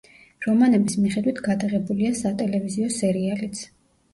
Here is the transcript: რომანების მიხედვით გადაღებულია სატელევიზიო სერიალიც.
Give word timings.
რომანების 0.45 0.95
მიხედვით 1.03 1.41
გადაღებულია 1.49 2.15
სატელევიზიო 2.23 2.91
სერიალიც. 2.99 3.63